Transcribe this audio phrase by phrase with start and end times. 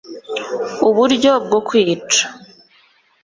[0.87, 2.23] Uburyo bwo kwica